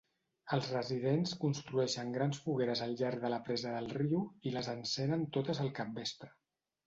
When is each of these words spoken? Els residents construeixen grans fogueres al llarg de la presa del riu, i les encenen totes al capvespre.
Els 0.55 0.67
residents 0.75 1.33
construeixen 1.41 2.13
grans 2.15 2.39
fogueres 2.45 2.81
al 2.87 2.95
llarg 3.01 3.21
de 3.25 3.31
la 3.33 3.39
presa 3.49 3.75
del 3.75 3.91
riu, 3.99 4.25
i 4.51 4.55
les 4.57 4.71
encenen 4.75 5.27
totes 5.37 5.61
al 5.67 5.73
capvespre. 5.81 6.33